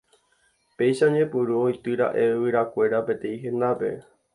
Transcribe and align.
Péicha 0.77 1.03
oñepyrũ 1.11 1.53
oityraẽ 1.67 2.25
yvyrakuéra 2.35 2.99
peteĩ 3.07 3.41
hendápe. 3.45 3.89